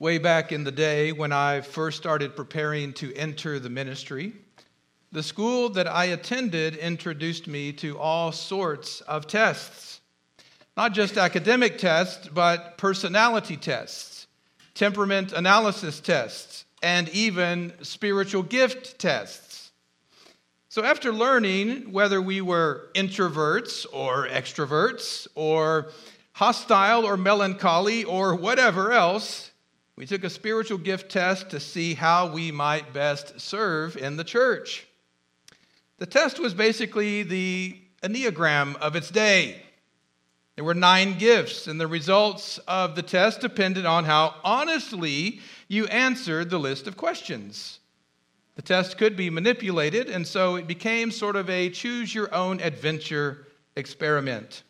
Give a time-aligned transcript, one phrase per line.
[0.00, 4.32] way back in the day when I first started preparing to enter the ministry,
[5.12, 10.00] the school that I attended introduced me to all sorts of tests.
[10.74, 14.26] Not just academic tests, but personality tests,
[14.74, 19.70] temperament analysis tests, and even spiritual gift tests.
[20.70, 25.90] So, after learning whether we were introverts or extroverts, or
[26.32, 29.49] hostile or melancholy, or whatever else,
[30.00, 34.24] we took a spiritual gift test to see how we might best serve in the
[34.24, 34.86] church.
[35.98, 39.60] The test was basically the Enneagram of its day.
[40.56, 45.84] There were nine gifts, and the results of the test depended on how honestly you
[45.88, 47.80] answered the list of questions.
[48.54, 52.58] The test could be manipulated, and so it became sort of a choose your own
[52.62, 54.62] adventure experiment.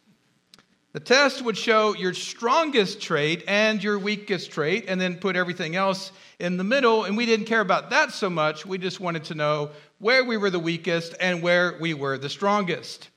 [0.92, 5.76] The test would show your strongest trait and your weakest trait, and then put everything
[5.76, 7.04] else in the middle.
[7.04, 8.66] And we didn't care about that so much.
[8.66, 12.28] We just wanted to know where we were the weakest and where we were the
[12.28, 13.08] strongest.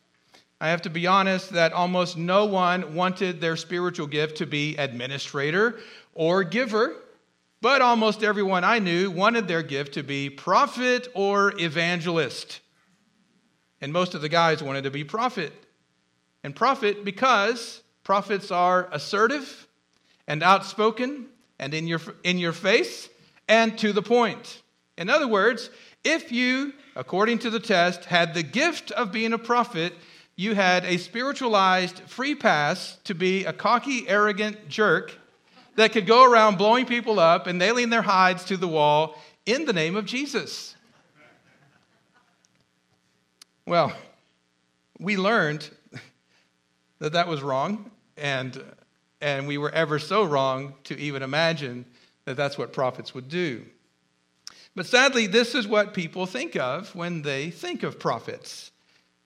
[0.62, 4.78] I have to be honest that almost no one wanted their spiritual gift to be
[4.78, 5.80] administrator
[6.14, 6.96] or giver,
[7.60, 12.60] but almost everyone I knew wanted their gift to be prophet or evangelist.
[13.82, 15.52] And most of the guys wanted to be prophet
[16.44, 19.68] and prophet because prophets are assertive
[20.28, 21.28] and outspoken
[21.60, 23.10] and in your, in your face
[23.48, 24.62] and to the point.
[24.98, 25.70] In other words,
[26.04, 29.94] if you, according to the test, had the gift of being a prophet,
[30.36, 35.18] you had a spiritualized free pass to be a cocky, arrogant jerk
[35.76, 39.66] that could go around blowing people up and nailing their hides to the wall in
[39.66, 40.76] the name of Jesus.
[43.66, 43.94] Well,
[45.00, 45.70] we learned
[47.04, 48.64] that that was wrong, and,
[49.20, 51.84] and we were ever so wrong to even imagine
[52.24, 53.66] that that's what prophets would do.
[54.74, 58.72] But sadly, this is what people think of when they think of prophets.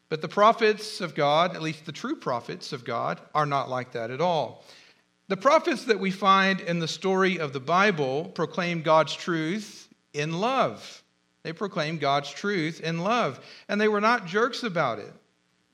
[0.09, 3.91] But the prophets of God, at least the true prophets of God, are not like
[3.91, 4.66] that at all.
[5.28, 10.40] The prophets that we find in the story of the Bible proclaim God's truth in
[10.40, 11.03] love.
[11.44, 15.13] They proclaimed God's truth in love, and they were not jerks about it.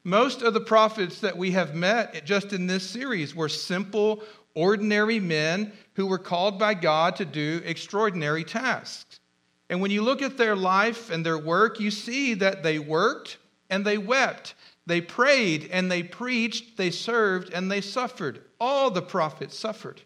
[0.03, 4.21] Most of the prophets that we have met just in this series were simple,
[4.53, 9.21] ordinary men who were called by God to do extraordinary tasks.
[9.69, 13.37] And when you look at their life and their work, you see that they worked
[13.69, 14.55] and they wept.
[14.85, 18.41] They prayed and they preached, they served and they suffered.
[18.59, 20.01] All the prophets suffered.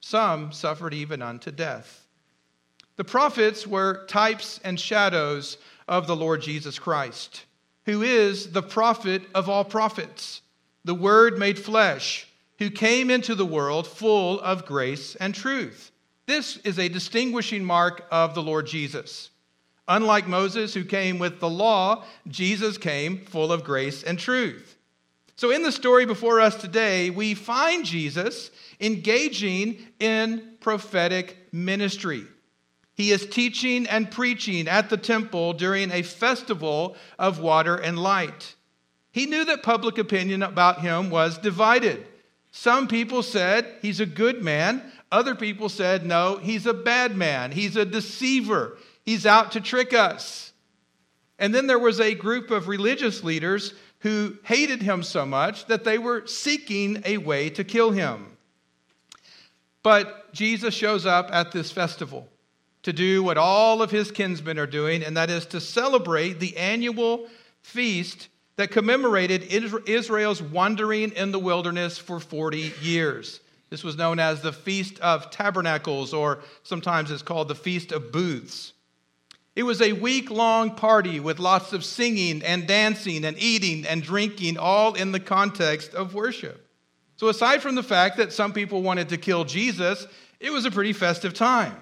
[0.00, 2.06] Some suffered even unto death.
[2.96, 5.56] The prophets were types and shadows
[5.88, 7.46] of the Lord Jesus Christ
[7.86, 10.42] who is the prophet of all prophets,
[10.84, 12.26] the Word made flesh,
[12.58, 15.90] who came into the world full of grace and truth.
[16.26, 19.30] This is a distinguishing mark of the Lord Jesus.
[19.88, 24.78] Unlike Moses, who came with the law, Jesus came full of grace and truth.
[25.34, 28.50] So, in the story before us today, we find Jesus
[28.80, 32.24] engaging in prophetic ministry.
[32.94, 38.54] He is teaching and preaching at the temple during a festival of water and light.
[39.12, 42.06] He knew that public opinion about him was divided.
[42.50, 44.92] Some people said he's a good man.
[45.10, 47.52] Other people said, no, he's a bad man.
[47.52, 48.78] He's a deceiver.
[49.04, 50.52] He's out to trick us.
[51.38, 55.84] And then there was a group of religious leaders who hated him so much that
[55.84, 58.36] they were seeking a way to kill him.
[59.82, 62.28] But Jesus shows up at this festival
[62.82, 66.56] to do what all of his kinsmen are doing, and that is to celebrate the
[66.56, 67.28] annual
[67.62, 73.40] feast that commemorated Israel's wandering in the wilderness for 40 years.
[73.70, 78.12] This was known as the Feast of Tabernacles, or sometimes it's called the Feast of
[78.12, 78.74] Booths.
[79.54, 84.02] It was a week long party with lots of singing and dancing and eating and
[84.02, 86.68] drinking, all in the context of worship.
[87.16, 90.06] So, aside from the fact that some people wanted to kill Jesus,
[90.40, 91.76] it was a pretty festive time.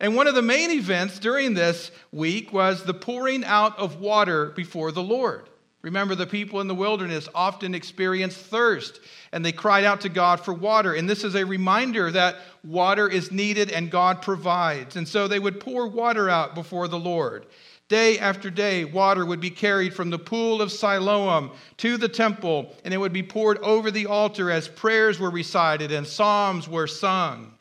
[0.00, 4.46] And one of the main events during this week was the pouring out of water
[4.46, 5.50] before the Lord.
[5.82, 9.00] Remember, the people in the wilderness often experienced thirst
[9.32, 10.94] and they cried out to God for water.
[10.94, 14.96] And this is a reminder that water is needed and God provides.
[14.96, 17.46] And so they would pour water out before the Lord.
[17.88, 22.72] Day after day, water would be carried from the pool of Siloam to the temple,
[22.84, 26.86] and it would be poured over the altar as prayers were recited and psalms were
[26.86, 27.52] sung.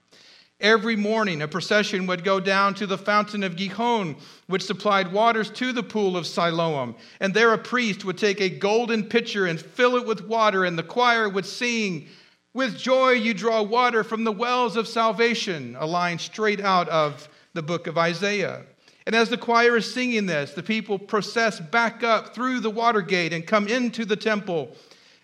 [0.62, 4.18] Every morning, a procession would go down to the fountain of Gihon,
[4.48, 6.96] which supplied waters to the pool of Siloam.
[7.22, 10.78] And there, a priest would take a golden pitcher and fill it with water, and
[10.78, 12.10] the choir would sing,
[12.54, 17.30] With joy you draw water from the wells of salvation, a line straight out of
[17.54, 18.64] the book of Isaiah.
[19.06, 23.02] And as the choir is singing this, the people process back up through the water
[23.02, 24.76] gate and come into the temple,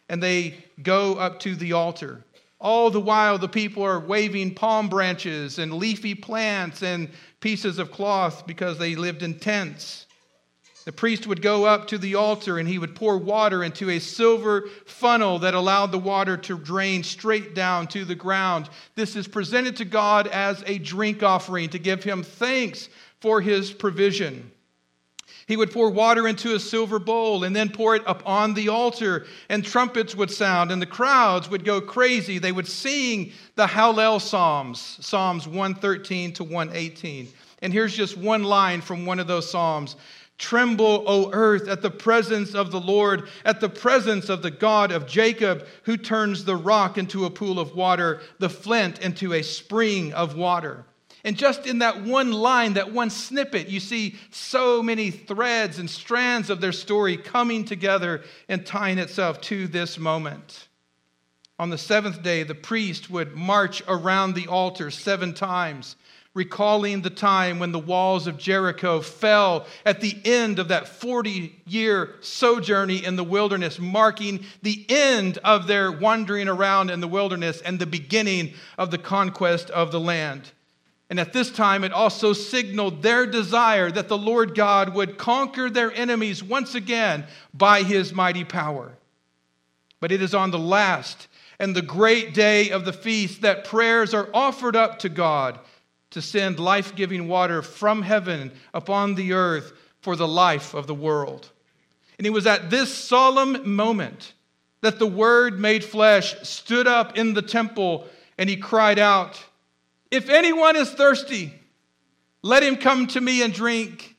[0.07, 2.23] and they go up to the altar.
[2.65, 7.91] All the while, the people are waving palm branches and leafy plants and pieces of
[7.91, 10.07] cloth because they lived in tents.
[10.85, 13.99] The priest would go up to the altar and he would pour water into a
[13.99, 18.67] silver funnel that allowed the water to drain straight down to the ground.
[18.95, 22.89] This is presented to God as a drink offering to give him thanks
[23.21, 24.51] for his provision.
[25.47, 29.27] He would pour water into a silver bowl and then pour it upon the altar,
[29.47, 32.39] and trumpets would sound, and the crowds would go crazy.
[32.39, 37.27] They would sing the Hallel Psalms, Psalms 113 to 118.
[37.61, 39.95] And here's just one line from one of those Psalms
[40.37, 44.91] Tremble, O earth, at the presence of the Lord, at the presence of the God
[44.91, 49.41] of Jacob, who turns the rock into a pool of water, the flint into a
[49.41, 50.85] spring of water.
[51.25, 55.89] And just in that one line, that one snippet, you see so many threads and
[55.89, 60.67] strands of their story coming together and tying itself to this moment.
[61.57, 65.95] On the seventh day, the priest would march around the altar seven times,
[66.35, 71.59] recalling the time when the walls of Jericho fell at the end of that 40
[71.65, 77.61] year sojourning in the wilderness, marking the end of their wandering around in the wilderness
[77.61, 80.51] and the beginning of the conquest of the land.
[81.09, 85.69] And at this time, it also signaled their desire that the Lord God would conquer
[85.69, 88.97] their enemies once again by his mighty power.
[89.99, 91.27] But it is on the last
[91.59, 95.59] and the great day of the feast that prayers are offered up to God
[96.11, 100.95] to send life giving water from heaven upon the earth for the life of the
[100.95, 101.51] world.
[102.17, 104.33] And it was at this solemn moment
[104.81, 109.43] that the Word made flesh stood up in the temple and he cried out,
[110.11, 111.53] if anyone is thirsty,
[112.41, 114.15] let him come to me and drink.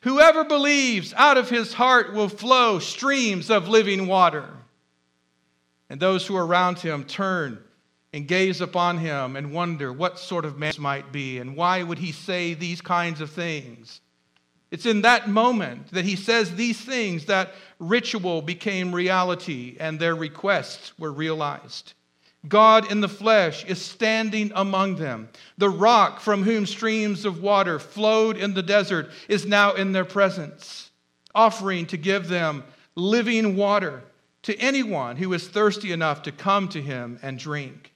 [0.00, 4.48] Whoever believes, out of his heart will flow streams of living water.
[5.88, 7.62] And those who are around him turn
[8.12, 11.82] and gaze upon him and wonder what sort of man this might be and why
[11.82, 14.00] would he say these kinds of things.
[14.70, 20.14] It's in that moment that he says these things that ritual became reality and their
[20.14, 21.94] requests were realized.
[22.48, 25.28] God in the flesh is standing among them.
[25.58, 30.04] The rock from whom streams of water flowed in the desert is now in their
[30.04, 30.90] presence,
[31.34, 32.64] offering to give them
[32.96, 34.02] living water
[34.42, 37.92] to anyone who is thirsty enough to come to him and drink.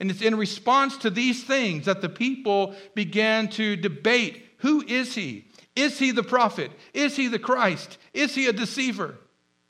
[0.00, 5.14] And it's in response to these things that the people began to debate who is
[5.14, 5.46] he?
[5.76, 6.72] Is he the prophet?
[6.92, 7.98] Is he the Christ?
[8.12, 9.16] Is he a deceiver?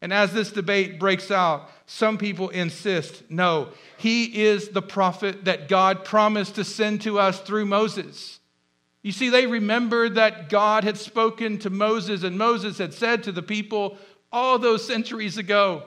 [0.01, 5.69] And as this debate breaks out, some people insist no, he is the prophet that
[5.69, 8.41] God promised to send to us through Moses.
[9.03, 13.33] You see, they remembered that God had spoken to Moses, and Moses had said to
[13.33, 13.97] the people
[14.31, 15.85] all those centuries ago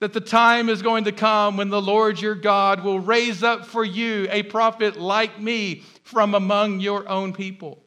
[0.00, 3.64] that the time is going to come when the Lord your God will raise up
[3.64, 7.83] for you a prophet like me from among your own people.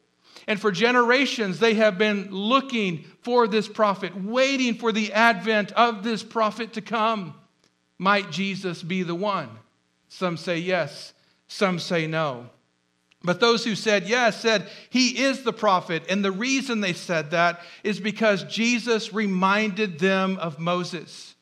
[0.47, 6.03] And for generations, they have been looking for this prophet, waiting for the advent of
[6.03, 7.35] this prophet to come.
[7.97, 9.49] Might Jesus be the one?
[10.07, 11.13] Some say yes,
[11.49, 12.49] some say no.
[13.23, 16.03] But those who said yes said he is the prophet.
[16.07, 21.35] And the reason they said that is because Jesus reminded them of Moses.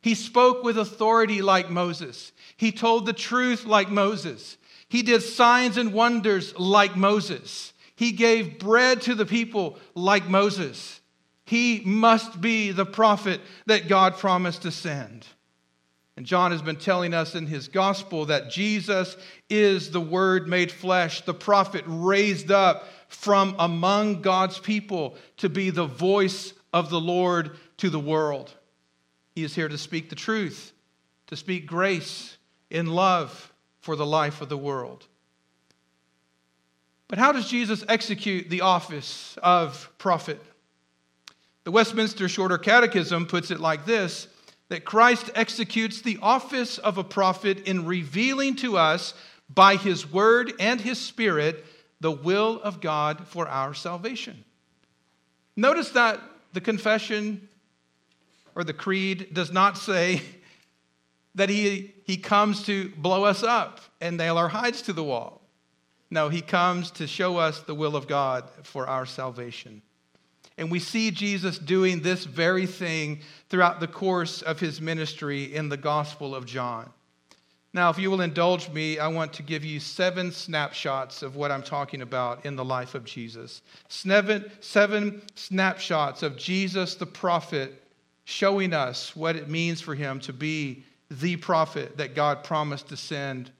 [0.00, 4.56] He spoke with authority like Moses, he told the truth like Moses,
[4.88, 7.71] he did signs and wonders like Moses.
[8.02, 11.00] He gave bread to the people like Moses.
[11.44, 15.24] He must be the prophet that God promised to send.
[16.16, 19.16] And John has been telling us in his gospel that Jesus
[19.48, 25.70] is the Word made flesh, the prophet raised up from among God's people to be
[25.70, 28.52] the voice of the Lord to the world.
[29.36, 30.72] He is here to speak the truth,
[31.28, 32.36] to speak grace
[32.68, 35.06] in love for the life of the world.
[37.12, 40.40] But how does Jesus execute the office of prophet?
[41.64, 44.28] The Westminster Shorter Catechism puts it like this
[44.70, 49.12] that Christ executes the office of a prophet in revealing to us
[49.50, 51.66] by his word and his spirit
[52.00, 54.42] the will of God for our salvation.
[55.54, 56.18] Notice that
[56.54, 57.46] the confession
[58.54, 60.22] or the creed does not say
[61.34, 65.41] that he, he comes to blow us up and nail our hides to the wall.
[66.12, 69.80] No, he comes to show us the will of God for our salvation.
[70.58, 75.70] And we see Jesus doing this very thing throughout the course of his ministry in
[75.70, 76.90] the Gospel of John.
[77.72, 81.50] Now, if you will indulge me, I want to give you seven snapshots of what
[81.50, 83.62] I'm talking about in the life of Jesus.
[83.88, 87.82] Seven, seven snapshots of Jesus the prophet
[88.24, 92.98] showing us what it means for him to be the prophet that God promised to
[92.98, 93.50] send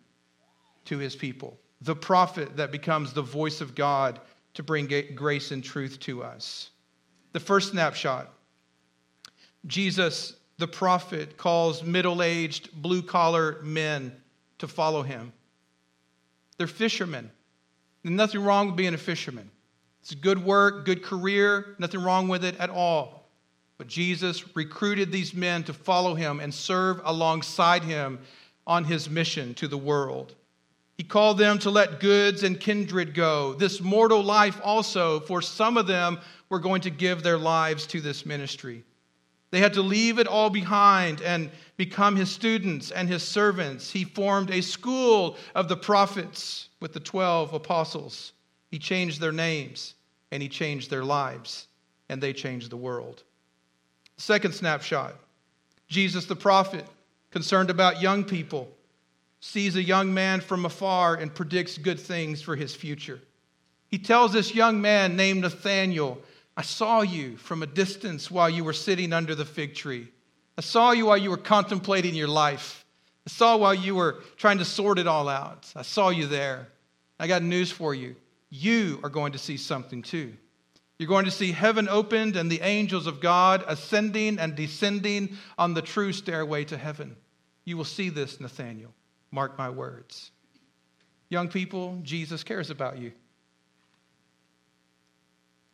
[0.85, 4.20] to his people, the prophet that becomes the voice of God
[4.54, 6.70] to bring grace and truth to us.
[7.32, 8.32] The first snapshot
[9.66, 14.14] Jesus the prophet calls middle aged, blue collar men
[14.58, 15.32] to follow him.
[16.56, 17.30] They're fishermen.
[18.02, 19.50] There's nothing wrong with being a fisherman.
[20.02, 23.28] It's good work, good career, nothing wrong with it at all.
[23.78, 28.20] But Jesus recruited these men to follow him and serve alongside him
[28.66, 30.34] on his mission to the world.
[30.96, 33.54] He called them to let goods and kindred go.
[33.54, 36.18] This mortal life also, for some of them,
[36.49, 38.84] were going to give their lives to this ministry.
[39.50, 43.90] They had to leave it all behind and become his students and his servants.
[43.90, 48.32] He formed a school of the prophets with the 12 apostles.
[48.70, 49.94] He changed their names
[50.30, 51.68] and he changed their lives,
[52.08, 53.22] and they changed the world.
[54.16, 55.14] Second snapshot
[55.88, 56.87] Jesus the prophet,
[57.30, 58.66] concerned about young people,
[59.44, 63.20] sees a young man from afar and predicts good things for his future.
[63.88, 66.18] He tells this young man named Nathanael
[66.56, 70.08] I saw you from a distance while you were sitting under the fig tree.
[70.56, 72.84] I saw you while you were contemplating your life.
[73.26, 75.72] I saw while you were trying to sort it all out.
[75.75, 76.68] I saw you there.
[77.18, 78.16] I got news for you.
[78.50, 80.34] You are going to see something too.
[80.99, 85.75] You're going to see heaven opened and the angels of God ascending and descending on
[85.75, 87.16] the true stairway to heaven.
[87.64, 88.92] You will see this, Nathaniel.
[89.32, 90.30] Mark my words.
[91.30, 93.10] Young people, Jesus cares about you.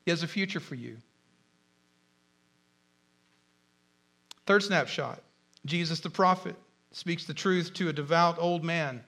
[0.05, 0.97] He has a future for you.
[4.47, 5.21] Third snapshot
[5.67, 6.57] Jesus the prophet
[6.93, 9.05] speaks the truth to a devout old man.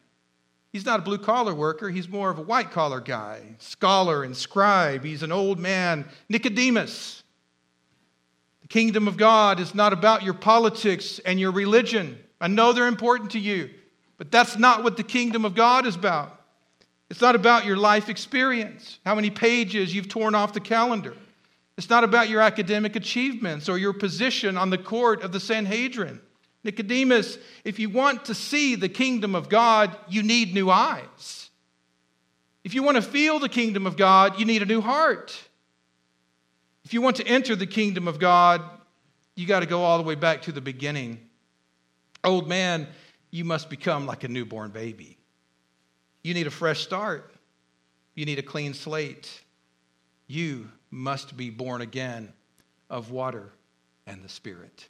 [0.72, 4.36] He's not a blue collar worker, he's more of a white collar guy, scholar and
[4.36, 5.04] scribe.
[5.04, 7.22] He's an old man, Nicodemus.
[8.62, 12.18] The kingdom of God is not about your politics and your religion.
[12.40, 13.70] I know they're important to you,
[14.20, 16.42] but that's not what the kingdom of God is about.
[17.08, 21.16] It's not about your life experience, how many pages you've torn off the calendar.
[21.78, 26.20] It's not about your academic achievements or your position on the court of the Sanhedrin.
[26.64, 31.48] Nicodemus, if you want to see the kingdom of God, you need new eyes.
[32.62, 35.34] If you want to feel the kingdom of God, you need a new heart.
[36.84, 38.60] If you want to enter the kingdom of God,
[39.34, 41.26] you got to go all the way back to the beginning.
[42.22, 42.86] Old man,
[43.30, 45.18] you must become like a newborn baby.
[46.22, 47.34] You need a fresh start.
[48.14, 49.42] You need a clean slate.
[50.26, 52.32] You must be born again
[52.88, 53.52] of water
[54.06, 54.88] and the Spirit.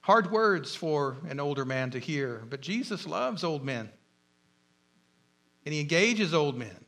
[0.00, 3.90] Hard words for an older man to hear, but Jesus loves old men.
[5.66, 6.84] And he engages old men,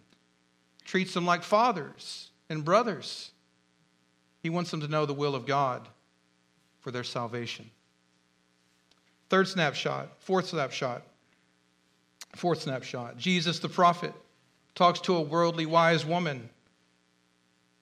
[0.85, 3.33] treats them like fathers and brothers.
[4.43, 5.87] He wants them to know the will of God
[6.81, 7.71] for their salvation.
[9.31, 11.03] Third snapshot, fourth snapshot
[12.37, 14.15] Fourth snapshot Jesus the prophet
[14.75, 16.49] talks to a worldly wise woman.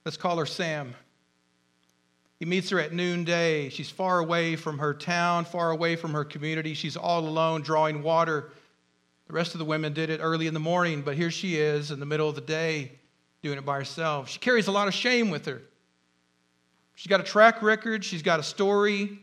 [0.05, 0.95] Let's call her Sam.
[2.39, 3.69] He meets her at noonday.
[3.69, 6.73] She's far away from her town, far away from her community.
[6.73, 8.51] She's all alone drawing water.
[9.27, 11.91] The rest of the women did it early in the morning, but here she is
[11.91, 12.93] in the middle of the day
[13.43, 14.29] doing it by herself.
[14.29, 15.61] She carries a lot of shame with her.
[16.95, 19.19] She's got a track record, she's got a story.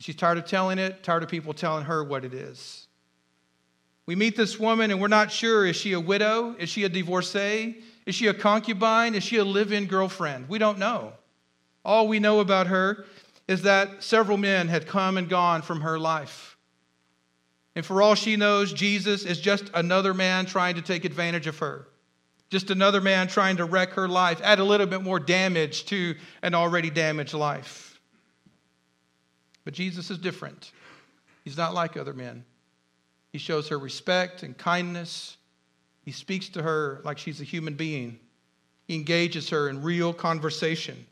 [0.00, 2.88] She's tired of telling it, tired of people telling her what it is.
[4.06, 6.56] We meet this woman and we're not sure is she a widow?
[6.58, 7.82] Is she a divorcee?
[8.06, 9.14] Is she a concubine?
[9.14, 10.48] Is she a live in girlfriend?
[10.48, 11.12] We don't know.
[11.84, 13.04] All we know about her
[13.46, 16.56] is that several men had come and gone from her life.
[17.76, 21.58] And for all she knows, Jesus is just another man trying to take advantage of
[21.58, 21.88] her,
[22.48, 26.14] just another man trying to wreck her life, add a little bit more damage to
[26.42, 27.89] an already damaged life.
[29.70, 30.72] But Jesus is different.
[31.44, 32.44] He's not like other men.
[33.30, 35.36] He shows her respect and kindness.
[36.04, 38.18] He speaks to her like she's a human being.
[38.88, 41.06] He engages her in real conversation.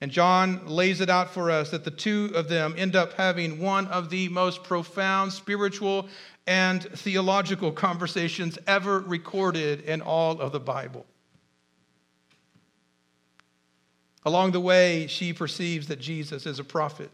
[0.00, 3.58] And John lays it out for us that the two of them end up having
[3.58, 6.06] one of the most profound spiritual
[6.46, 11.04] and theological conversations ever recorded in all of the Bible.
[14.24, 17.10] Along the way, she perceives that Jesus is a prophet.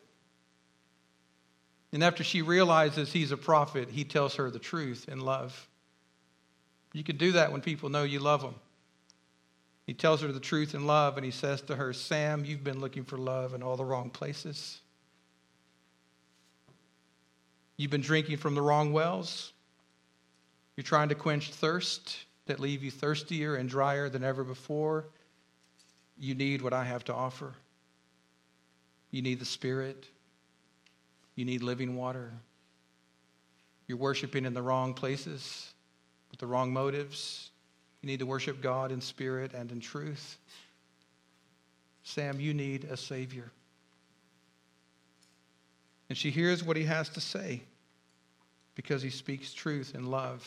[1.92, 5.68] And after she realizes he's a prophet, he tells her the truth in love.
[6.92, 8.54] You can do that when people know you love them.
[9.87, 12.80] He tells her the truth in love, and he says to her, Sam, you've been
[12.80, 14.80] looking for love in all the wrong places.
[17.78, 19.52] You've been drinking from the wrong wells.
[20.76, 22.16] You're trying to quench thirst
[22.47, 25.07] that leave you thirstier and drier than ever before.
[26.18, 27.54] You need what I have to offer.
[29.11, 30.07] You need the Spirit.
[31.38, 32.33] You need living water.
[33.87, 35.73] You're worshiping in the wrong places
[36.33, 37.50] with the wrong motives.
[38.02, 40.37] You need to worship God in spirit and in truth.
[42.02, 43.52] Sam, you need a Savior.
[46.09, 47.62] And she hears what he has to say
[48.75, 50.45] because he speaks truth and love.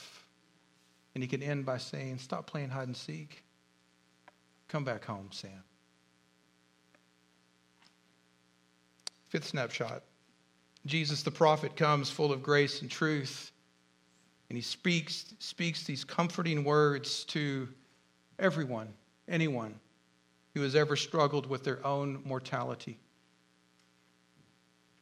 [1.15, 3.45] And he can end by saying, Stop playing hide and seek.
[4.67, 5.63] Come back home, Sam.
[9.29, 10.03] Fifth snapshot
[10.85, 13.51] Jesus the prophet comes full of grace and truth,
[14.49, 17.69] and he speaks, speaks these comforting words to
[18.39, 18.87] everyone,
[19.27, 19.75] anyone
[20.55, 22.99] who has ever struggled with their own mortality.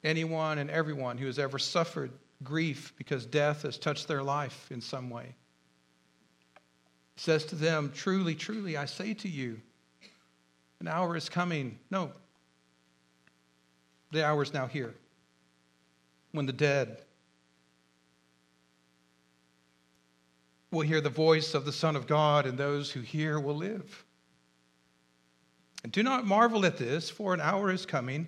[0.04, 2.12] Anyone and everyone who has ever suffered
[2.44, 5.34] grief because death has touched their life in some way.
[7.16, 9.60] Says to them, Truly, truly, I say to you,
[10.80, 11.80] an hour is coming.
[11.90, 12.12] No,
[14.12, 14.94] the hour is now here
[16.32, 17.02] when the dead
[20.72, 24.06] will hear the voice of the Son of God, and those who hear will live.
[25.84, 28.28] And do not marvel at this, for an hour is coming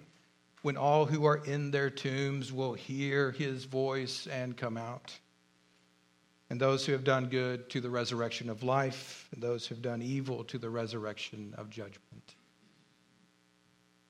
[0.61, 5.17] when all who are in their tombs will hear his voice and come out.
[6.49, 9.81] And those who have done good to the resurrection of life, and those who have
[9.81, 12.35] done evil to the resurrection of judgment.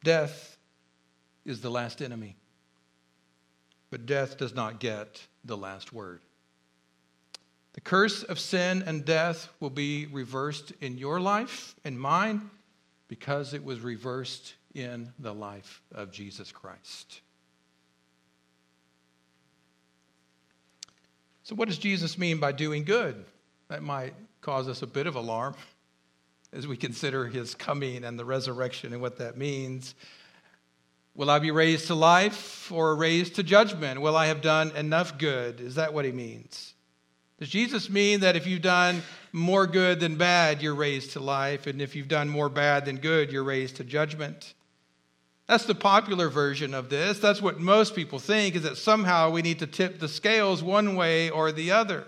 [0.03, 0.57] Death
[1.45, 2.35] is the last enemy,
[3.91, 6.21] but death does not get the last word.
[7.73, 12.49] The curse of sin and death will be reversed in your life and mine
[13.07, 17.21] because it was reversed in the life of Jesus Christ.
[21.43, 23.25] So, what does Jesus mean by doing good?
[23.67, 25.55] That might cause us a bit of alarm
[26.53, 29.95] as we consider his coming and the resurrection and what that means.
[31.15, 34.01] Will I be raised to life or raised to judgment?
[34.01, 35.59] Will I have done enough good?
[35.59, 36.73] Is that what he means?
[37.39, 39.01] Does Jesus mean that if you've done
[39.33, 42.97] more good than bad, you're raised to life, and if you've done more bad than
[42.97, 44.53] good, you're raised to judgment?
[45.47, 47.19] That's the popular version of this.
[47.19, 50.95] That's what most people think is that somehow we need to tip the scales one
[50.95, 52.05] way or the other.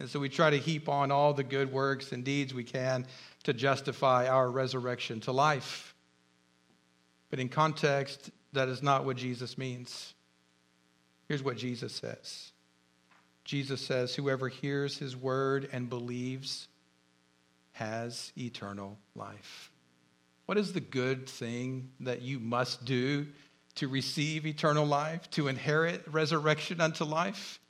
[0.00, 3.04] And so we try to heap on all the good works and deeds we can
[3.42, 5.94] to justify our resurrection to life.
[7.30, 10.14] But in context, that is not what Jesus means.
[11.28, 12.52] Here's what Jesus says
[13.44, 16.68] Jesus says, Whoever hears his word and believes
[17.72, 19.70] has eternal life.
[20.46, 23.26] What is the good thing that you must do
[23.76, 27.60] to receive eternal life, to inherit resurrection unto life?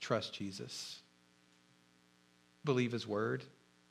[0.00, 1.00] Trust Jesus.
[2.64, 3.44] Believe his word.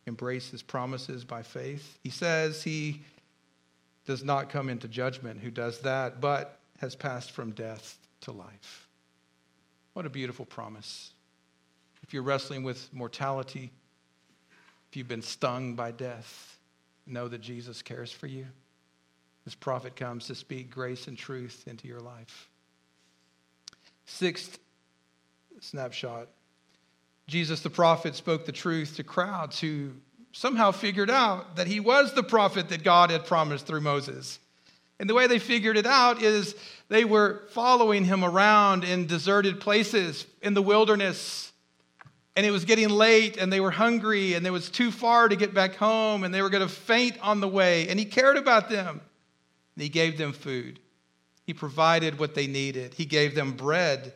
[0.06, 1.98] Embrace his promises by faith.
[2.04, 3.02] He says he
[4.06, 8.88] does not come into judgment who does that, but has passed from death to life.
[9.94, 11.12] What a beautiful promise.
[12.02, 13.72] If you're wrestling with mortality,
[14.90, 16.58] if you've been stung by death,
[17.06, 18.46] know that Jesus cares for you.
[19.46, 22.50] This prophet comes to speak grace and truth into your life.
[24.06, 24.60] Sixth
[25.60, 26.28] snapshot
[27.28, 29.92] Jesus the prophet spoke the truth to crowds who
[30.34, 34.40] somehow figured out that he was the prophet that God had promised through Moses.
[35.00, 36.56] And the way they figured it out is
[36.90, 41.52] they were following him around in deserted places in the wilderness.
[42.36, 45.36] And it was getting late and they were hungry and it was too far to
[45.36, 47.88] get back home and they were going to faint on the way.
[47.88, 49.02] And he cared about them.
[49.76, 50.80] And he gave them food.
[51.46, 52.96] He provided what they needed.
[52.96, 54.14] He gave them bread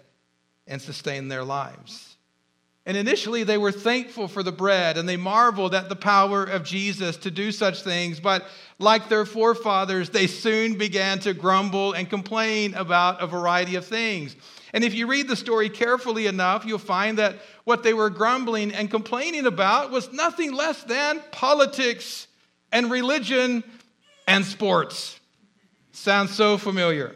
[0.66, 2.17] and sustained their lives
[2.88, 6.64] and initially they were thankful for the bread and they marveled at the power of
[6.64, 8.46] jesus to do such things but
[8.80, 14.36] like their forefathers they soon began to grumble and complain about a variety of things
[14.74, 18.74] and if you read the story carefully enough, you'll find that what they were grumbling
[18.74, 22.28] and complaining about was nothing less than politics
[22.72, 23.64] and religion
[24.28, 25.20] and sports.
[25.94, 27.16] Sounds so familiar.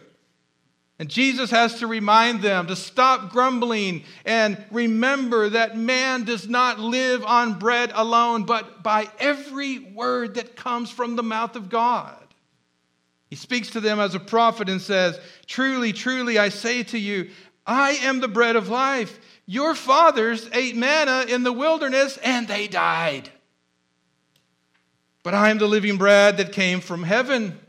[1.02, 6.80] And Jesus has to remind them to stop grumbling and remember that man does not
[6.80, 12.24] live on bread alone, but by every word that comes from the mouth of God.
[13.32, 17.32] He speaks to them as a prophet and says, Truly, truly, I say to you,
[17.66, 19.20] I am the bread of life.
[19.48, 23.28] Your fathers ate manna in the wilderness and they died.
[25.24, 27.60] But I am the living bread that came from heaven.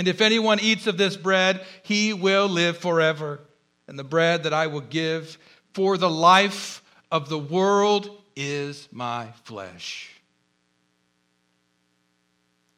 [0.00, 3.40] And if anyone eats of this bread, he will live forever.
[3.86, 5.36] and the bread that I will give
[5.74, 6.82] for the life
[7.12, 10.08] of the world is my flesh.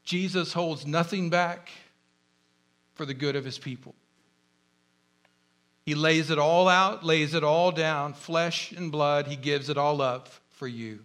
[0.03, 1.71] Jesus holds nothing back
[2.95, 3.95] for the good of his people.
[5.87, 9.29] He lays it all out, lays it all down, flesh and blood.
[9.29, 11.05] He gives it all up for you.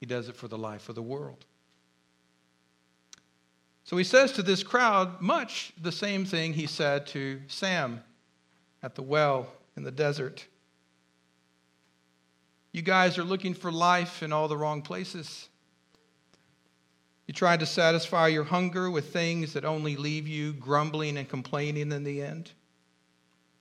[0.00, 1.44] He does it for the life of the world.
[3.88, 8.02] So he says to this crowd much the same thing he said to Sam
[8.82, 10.44] at the well in the desert.
[12.70, 15.48] You guys are looking for life in all the wrong places.
[17.26, 21.90] You tried to satisfy your hunger with things that only leave you grumbling and complaining
[21.90, 22.50] in the end.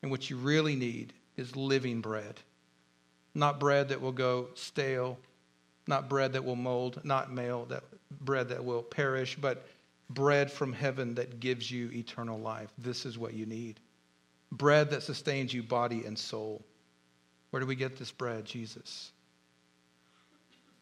[0.02, 2.42] And what you really need is living bread,
[3.34, 5.20] not bread that will go stale,
[5.88, 7.86] not bread that will mold, not male, that
[8.20, 9.66] bread that will perish, but
[10.10, 12.70] bread from heaven that gives you eternal life.
[12.78, 13.80] This is what you need.
[14.52, 16.64] Bread that sustains you body and soul.
[17.50, 18.46] Where do we get this bread?
[18.46, 19.12] Jesus.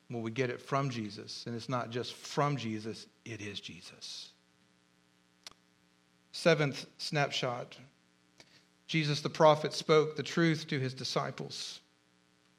[0.09, 1.45] Well, we get it from Jesus.
[1.47, 4.29] And it's not just from Jesus, it is Jesus.
[6.31, 7.77] Seventh snapshot
[8.87, 11.79] Jesus the prophet spoke the truth to his disciples.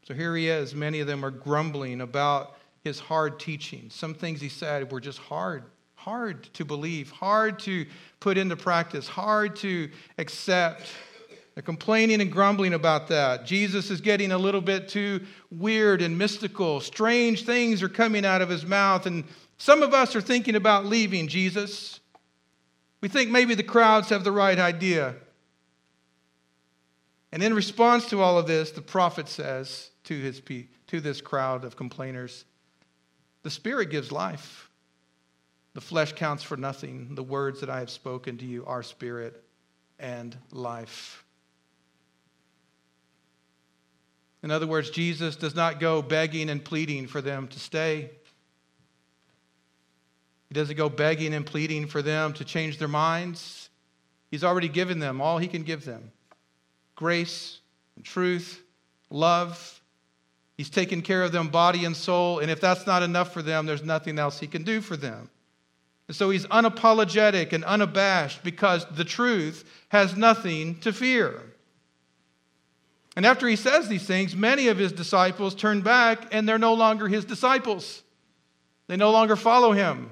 [0.02, 0.74] So here he is.
[0.74, 3.88] Many of them are grumbling about his hard teaching.
[3.90, 5.64] Some things he said were just hard
[6.06, 7.84] hard to believe, hard to
[8.20, 10.86] put into practice, hard to accept.
[11.52, 13.44] They're complaining and grumbling about that.
[13.44, 16.80] Jesus is getting a little bit too weird and mystical.
[16.80, 19.06] Strange things are coming out of his mouth.
[19.06, 19.24] And
[19.58, 21.98] some of us are thinking about leaving Jesus.
[23.00, 25.16] We think maybe the crowds have the right idea.
[27.32, 30.40] And in response to all of this, the prophet says to, his,
[30.86, 32.44] to this crowd of complainers,
[33.42, 34.65] The Spirit gives life.
[35.76, 37.14] The flesh counts for nothing.
[37.14, 39.44] The words that I have spoken to you are spirit
[39.98, 41.22] and life.
[44.42, 48.10] In other words, Jesus does not go begging and pleading for them to stay.
[50.48, 53.68] He doesn't go begging and pleading for them to change their minds.
[54.30, 56.10] He's already given them all he can give them
[56.94, 57.58] grace
[57.96, 58.62] and truth,
[59.10, 59.82] love.
[60.56, 62.38] He's taken care of them body and soul.
[62.38, 65.28] And if that's not enough for them, there's nothing else he can do for them.
[66.08, 71.42] And so he's unapologetic and unabashed because the truth has nothing to fear.
[73.16, 76.74] And after he says these things, many of his disciples turn back and they're no
[76.74, 78.02] longer his disciples.
[78.88, 80.10] They no longer follow him.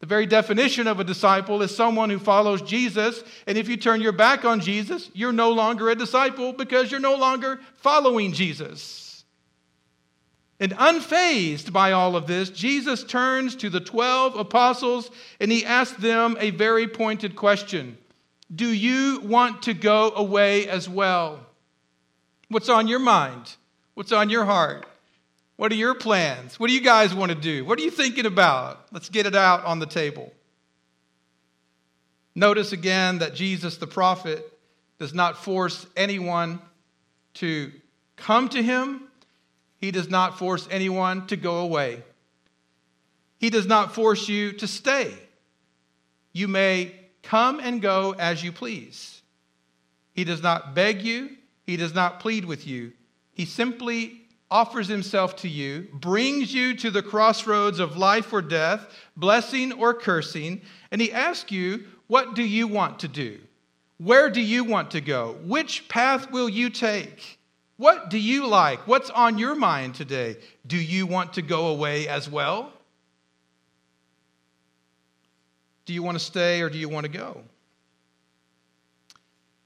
[0.00, 3.22] The very definition of a disciple is someone who follows Jesus.
[3.46, 7.00] And if you turn your back on Jesus, you're no longer a disciple because you're
[7.00, 9.09] no longer following Jesus.
[10.60, 15.96] And unfazed by all of this, Jesus turns to the 12 apostles and he asks
[15.96, 17.96] them a very pointed question
[18.54, 21.46] Do you want to go away as well?
[22.48, 23.56] What's on your mind?
[23.94, 24.86] What's on your heart?
[25.56, 26.60] What are your plans?
[26.60, 27.64] What do you guys want to do?
[27.64, 28.84] What are you thinking about?
[28.92, 30.32] Let's get it out on the table.
[32.34, 34.46] Notice again that Jesus, the prophet,
[34.98, 36.60] does not force anyone
[37.34, 37.72] to
[38.16, 39.09] come to him
[39.80, 42.02] he does not force anyone to go away.
[43.38, 45.14] He does not force you to stay.
[46.32, 49.22] You may come and go as you please.
[50.12, 51.30] He does not beg you,
[51.64, 52.92] he does not plead with you.
[53.32, 58.86] He simply offers himself to you, brings you to the crossroads of life or death,
[59.16, 63.38] blessing or cursing, and he asks you, What do you want to do?
[63.98, 65.36] Where do you want to go?
[65.44, 67.39] Which path will you take?
[67.80, 68.86] What do you like?
[68.86, 70.36] What's on your mind today?
[70.66, 72.74] Do you want to go away as well?
[75.86, 77.40] Do you want to stay or do you want to go?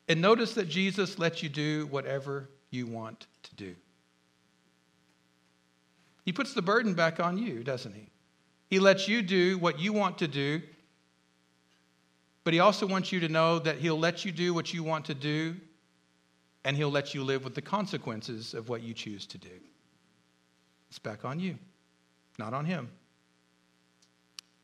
[0.09, 3.75] And notice that Jesus lets you do whatever you want to do.
[6.25, 8.07] He puts the burden back on you, doesn't he?
[8.71, 10.63] He lets you do what you want to do,
[12.45, 15.07] but he also wants you to know that he'll let you do what you want
[15.07, 15.57] to do
[16.65, 19.51] and he'll let you live with the consequences of what you choose to do.
[20.89, 21.59] It's back on you,
[22.39, 22.91] not on him.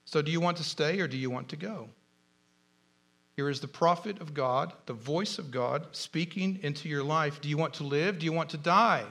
[0.04, 1.88] So, do you want to stay or do you want to go?
[3.36, 7.40] Here is the prophet of God, the voice of God speaking into your life.
[7.40, 8.18] Do you want to live?
[8.18, 9.06] Do you want to die?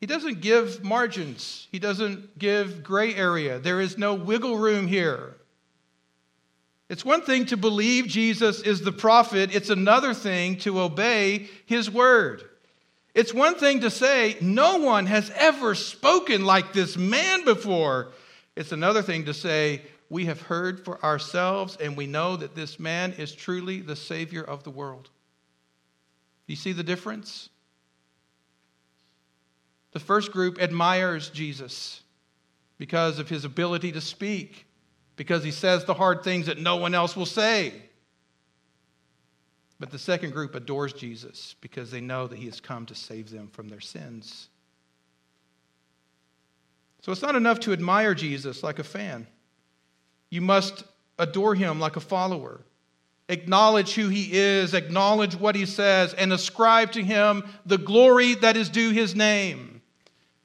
[0.00, 3.58] He doesn't give margins, he doesn't give gray area.
[3.58, 5.37] There is no wiggle room here.
[6.88, 11.90] It's one thing to believe Jesus is the prophet, it's another thing to obey his
[11.90, 12.42] word.
[13.14, 18.12] It's one thing to say, No one has ever spoken like this man before.
[18.54, 22.78] It's another thing to say, We have heard for ourselves, and we know that this
[22.78, 25.10] man is truly the Savior of the world.
[26.46, 27.50] Do you see the difference?
[29.92, 32.02] The first group admires Jesus
[32.78, 34.67] because of his ability to speak,
[35.18, 37.74] because he says the hard things that no one else will say.
[39.80, 43.28] But the second group adores Jesus because they know that he has come to save
[43.28, 44.48] them from their sins.
[47.02, 49.26] So it's not enough to admire Jesus like a fan.
[50.30, 50.84] You must
[51.18, 52.60] adore him like a follower.
[53.28, 58.56] Acknowledge who he is, acknowledge what he says, and ascribe to him the glory that
[58.56, 59.77] is due his name.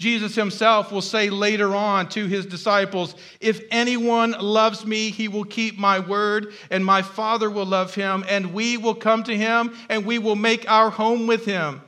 [0.03, 5.45] Jesus himself will say later on to his disciples, If anyone loves me, he will
[5.45, 9.73] keep my word, and my Father will love him, and we will come to him,
[9.87, 11.81] and we will make our home with him.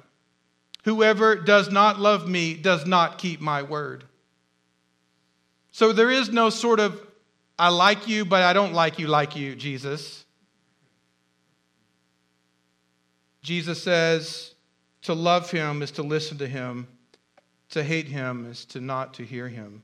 [0.85, 4.05] Whoever does not love me does not keep my word.
[5.73, 7.05] So there is no sort of,
[7.59, 10.23] I like you, but I don't like you like you, Jesus.
[13.41, 14.55] Jesus says
[15.01, 16.87] to love him is to listen to him
[17.75, 19.83] to hate him is to not to hear him.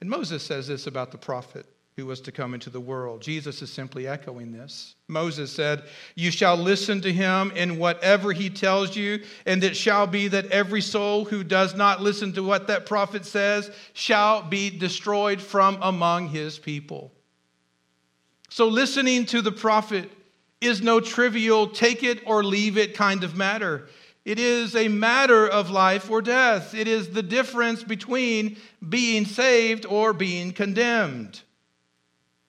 [0.00, 3.22] And Moses says this about the prophet who was to come into the world.
[3.22, 4.96] Jesus is simply echoing this.
[5.06, 5.84] Moses said,
[6.16, 10.46] You shall listen to him in whatever he tells you, and it shall be that
[10.46, 15.78] every soul who does not listen to what that prophet says shall be destroyed from
[15.80, 17.12] among his people.
[18.48, 20.10] So, listening to the prophet
[20.60, 23.86] is no trivial take it or leave it kind of matter.
[24.24, 26.74] It is a matter of life or death.
[26.74, 28.56] It is the difference between
[28.88, 31.40] being saved or being condemned.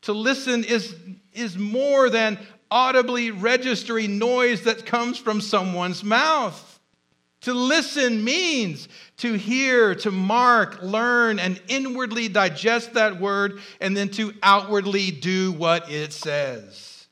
[0.03, 0.95] To listen is,
[1.33, 2.37] is more than
[2.69, 6.69] audibly registering noise that comes from someone's mouth.
[7.41, 14.09] To listen means to hear, to mark, learn, and inwardly digest that word, and then
[14.09, 17.07] to outwardly do what it says.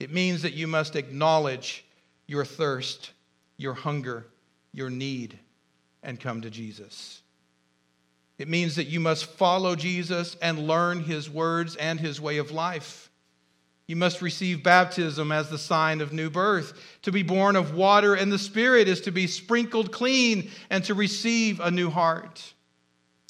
[0.00, 1.84] It means that you must acknowledge
[2.26, 3.11] your thirst
[3.62, 4.26] your hunger,
[4.72, 5.38] your need,
[6.02, 7.22] and come to Jesus.
[8.38, 12.50] It means that you must follow Jesus and learn his words and his way of
[12.50, 13.10] life.
[13.86, 16.72] You must receive baptism as the sign of new birth.
[17.02, 20.94] To be born of water and the Spirit is to be sprinkled clean and to
[20.94, 22.54] receive a new heart.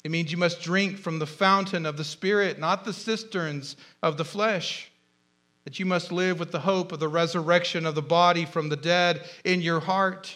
[0.03, 4.17] It means you must drink from the fountain of the Spirit, not the cisterns of
[4.17, 4.91] the flesh
[5.63, 8.75] that you must live with the hope of the resurrection of the body from the
[8.75, 10.35] dead in your heart,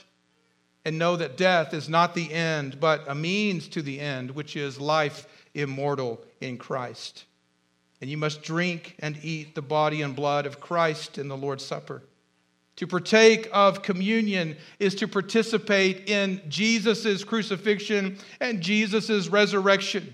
[0.85, 4.55] and know that death is not the end, but a means to the end, which
[4.55, 7.25] is life immortal in Christ.
[7.99, 11.65] And you must drink and eat the body and blood of Christ in the Lord's
[11.65, 12.03] Supper.
[12.77, 20.13] To partake of communion is to participate in Jesus' crucifixion and Jesus' resurrection.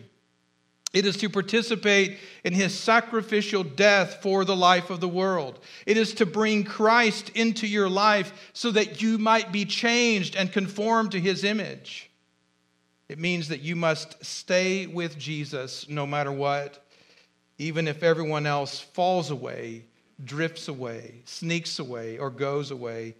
[0.94, 5.60] It is to participate in his sacrificial death for the life of the world.
[5.88, 10.52] It is to bring Christ into your life so that you might be changed and
[10.52, 12.12] conformed to his image.
[13.10, 16.86] It means that you must stay with Jesus no matter what,
[17.58, 19.86] even if everyone else falls away,
[20.24, 23.16] drifts away, sneaks away, or goes away.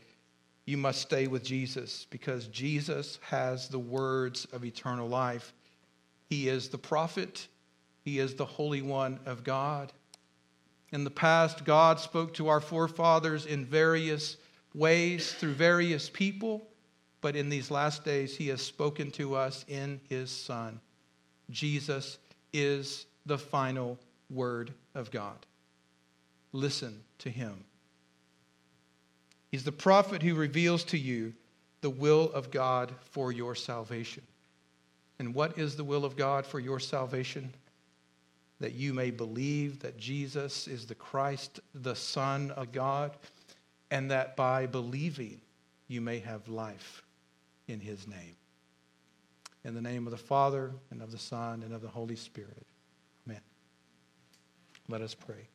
[0.66, 5.54] You must stay with Jesus because Jesus has the words of eternal life.
[6.30, 7.48] He is the prophet
[8.04, 9.94] he is the Holy One of God.
[10.92, 14.38] In the past, God spoke to our forefathers in various
[14.76, 16.68] ways through various people,
[17.22, 20.80] but in these last days, He has spoken to us in His Son.
[21.50, 22.18] Jesus
[22.52, 23.98] is the final
[24.30, 25.46] word of God.
[26.52, 27.64] Listen to Him.
[29.50, 31.34] He's the prophet who reveals to you
[31.82, 34.24] the will of God for your salvation.
[35.20, 37.54] And what is the will of God for your salvation?
[38.64, 43.12] That you may believe that Jesus is the Christ, the Son of God,
[43.92, 45.42] and that by believing
[45.90, 47.04] you may have life
[47.68, 48.38] in his name.
[49.66, 52.66] In the name of the Father, and of the Son, and of the Holy Spirit.
[53.28, 53.42] Amen.
[54.88, 55.50] Let us pray.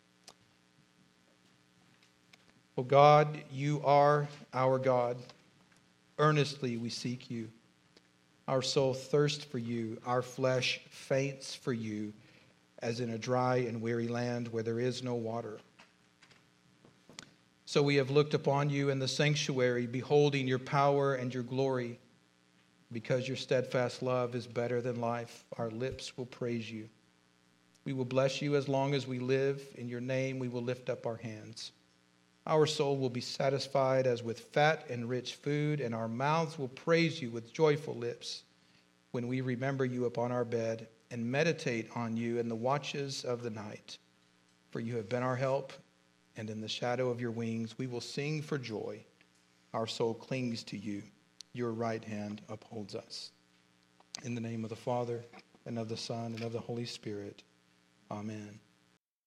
[2.76, 5.16] O oh God, you are our God.
[6.18, 7.48] Earnestly we seek you.
[8.46, 12.12] Our soul thirsts for you, our flesh faints for you
[12.80, 15.58] as in a dry and weary land where there is no water.
[17.66, 21.98] So we have looked upon you in the sanctuary, beholding your power and your glory.
[22.92, 26.88] Because your steadfast love is better than life, our lips will praise you.
[27.84, 29.62] We will bless you as long as we live.
[29.74, 31.72] In your name, we will lift up our hands.
[32.46, 36.68] Our soul will be satisfied as with fat and rich food, and our mouths will
[36.68, 38.44] praise you with joyful lips
[39.10, 43.42] when we remember you upon our bed and meditate on you in the watches of
[43.42, 43.98] the night.
[44.70, 45.72] For you have been our help,
[46.36, 49.04] and in the shadow of your wings we will sing for joy.
[49.72, 51.02] Our soul clings to you,
[51.52, 53.32] your right hand upholds us.
[54.24, 55.24] In the name of the Father,
[55.66, 57.42] and of the Son, and of the Holy Spirit.
[58.10, 58.58] Amen.